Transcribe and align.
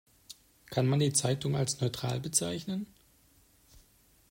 Kann 0.71 0.87
man 0.87 0.97
die 0.97 1.13
Zeitung 1.13 1.55
als 1.55 1.79
neutral 1.79 2.19
bezeichnen? 2.19 2.87